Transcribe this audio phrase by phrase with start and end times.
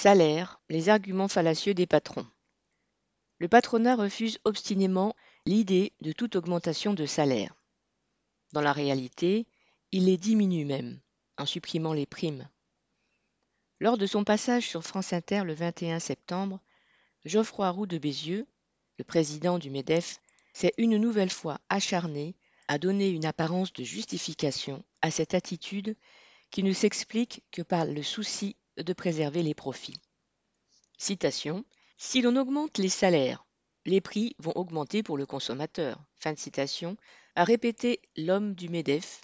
[0.00, 2.24] Salaire, les arguments fallacieux des patrons.
[3.40, 7.52] Le patronat refuse obstinément l'idée de toute augmentation de salaire.
[8.52, 9.48] Dans la réalité,
[9.90, 11.00] il les diminue même,
[11.36, 12.48] en supprimant les primes.
[13.80, 16.60] Lors de son passage sur France Inter le 21 septembre,
[17.24, 18.46] Geoffroy Roux de Bézieux,
[18.98, 20.20] le président du MEDEF,
[20.52, 22.36] s'est une nouvelle fois acharné
[22.68, 25.96] à donner une apparence de justification à cette attitude
[26.52, 30.00] qui ne s'explique que par le souci de préserver les profits.
[30.96, 31.64] Citation
[31.96, 33.44] Si l'on augmente les salaires,
[33.84, 35.98] les prix vont augmenter pour le consommateur.
[36.14, 36.96] Fin de citation,
[37.36, 39.20] a répété l'homme du MEDEF,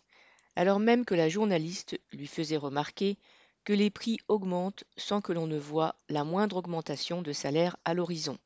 [0.56, 3.18] alors même que la journaliste lui faisait remarquer
[3.64, 7.94] que les prix augmentent sans que l'on ne voie la moindre augmentation de salaire à
[7.94, 8.38] l'horizon.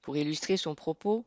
[0.00, 1.26] Pour illustrer son propos,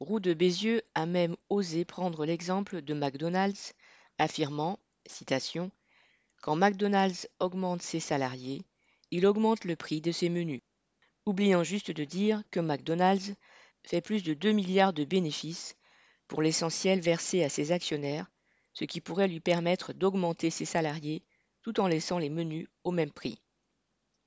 [0.00, 3.74] Roux de Bézieux a même osé prendre l'exemple de McDonald's,
[4.18, 5.70] affirmant, citation,
[6.42, 8.62] quand McDonald's augmente ses salariés,
[9.12, 10.60] il augmente le prix de ses menus,
[11.24, 13.34] oubliant juste de dire que McDonald's
[13.84, 15.76] fait plus de 2 milliards de bénéfices,
[16.26, 18.26] pour l'essentiel versés à ses actionnaires,
[18.72, 21.22] ce qui pourrait lui permettre d'augmenter ses salariés
[21.62, 23.40] tout en laissant les menus au même prix.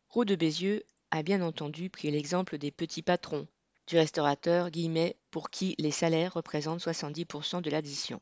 [0.08, 3.46] Roux de Bézieux a bien entendu pris l'exemple des petits patrons,
[3.88, 8.22] du restaurateur guillemets, pour qui les salaires représentent 70% de l'addition.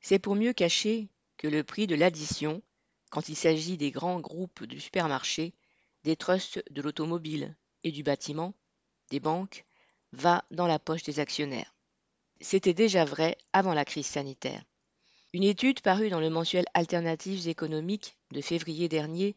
[0.00, 2.62] C'est pour mieux cacher que le prix de l'addition
[3.10, 5.54] quand il s'agit des grands groupes du supermarché,
[6.04, 8.54] des trusts de l'automobile et du bâtiment,
[9.10, 9.64] des banques,
[10.12, 11.74] va dans la poche des actionnaires.
[12.40, 14.62] C'était déjà vrai avant la crise sanitaire.
[15.32, 19.36] Une étude parue dans le mensuel Alternatives économiques de février dernier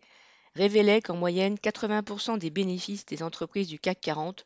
[0.55, 4.45] révélait qu'en moyenne 80% des bénéfices des entreprises du CAC 40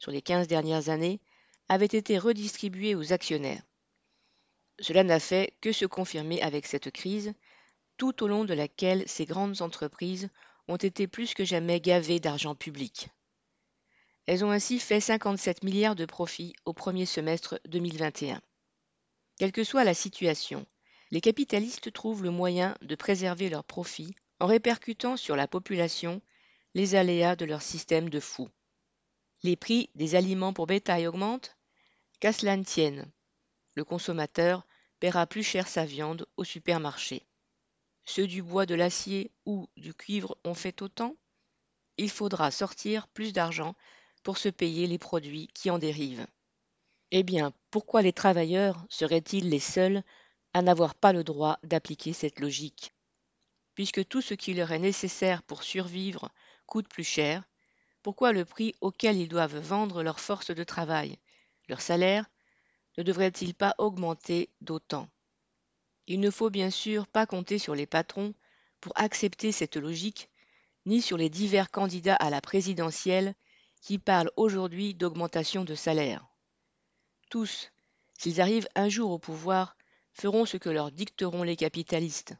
[0.00, 1.20] sur les 15 dernières années
[1.68, 3.62] avaient été redistribués aux actionnaires.
[4.78, 7.34] Cela n'a fait que se confirmer avec cette crise
[7.96, 10.28] tout au long de laquelle ces grandes entreprises
[10.68, 13.08] ont été plus que jamais gavées d'argent public.
[14.26, 18.40] Elles ont ainsi fait 57 milliards de profits au premier semestre 2021.
[19.38, 20.66] Quelle que soit la situation,
[21.10, 26.20] les capitalistes trouvent le moyen de préserver leurs profits en répercutant sur la population
[26.74, 28.50] les aléas de leur système de fous.
[29.42, 31.56] Les prix des aliments pour bétail augmentent
[32.18, 33.10] Qu'à cela ne tienne,
[33.74, 34.66] le consommateur
[35.00, 37.26] paiera plus cher sa viande au supermarché
[38.06, 41.16] ceux du bois, de l'acier ou du cuivre ont fait autant,
[41.98, 43.74] il faudra sortir plus d'argent
[44.22, 46.26] pour se payer les produits qui en dérivent.
[47.10, 50.02] Eh bien, pourquoi les travailleurs seraient-ils les seuls
[50.54, 52.94] à n'avoir pas le droit d'appliquer cette logique?
[53.76, 56.30] Puisque tout ce qui leur est nécessaire pour survivre
[56.66, 57.44] coûte plus cher,
[58.02, 61.18] pourquoi le prix auquel ils doivent vendre leur force de travail,
[61.68, 62.26] leur salaire,
[62.98, 65.08] ne devrait-il pas augmenter d'autant?
[66.06, 68.34] Il ne faut bien sûr pas compter sur les patrons
[68.80, 70.30] pour accepter cette logique,
[70.84, 73.34] ni sur les divers candidats à la présidentielle
[73.80, 76.26] qui parlent aujourd'hui d'augmentation de salaire.
[77.30, 77.72] Tous,
[78.18, 79.76] s'ils arrivent un jour au pouvoir,
[80.12, 82.34] feront ce que leur dicteront les capitalistes.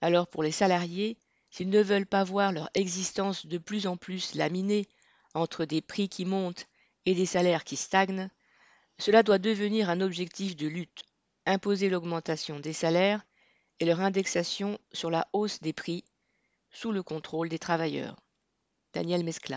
[0.00, 1.18] Alors pour les salariés,
[1.50, 4.86] s'ils ne veulent pas voir leur existence de plus en plus laminée
[5.34, 6.68] entre des prix qui montent
[7.06, 8.28] et des salaires qui stagnent,
[8.98, 11.07] cela doit devenir un objectif de lutte
[11.48, 13.24] imposer l'augmentation des salaires
[13.80, 16.04] et leur indexation sur la hausse des prix
[16.70, 18.16] sous le contrôle des travailleurs.
[18.92, 19.56] Daniel Mescla.